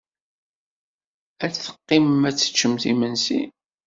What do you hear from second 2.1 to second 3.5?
ad teččemt imensi?